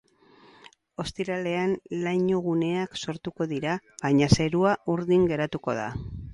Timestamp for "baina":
4.03-4.33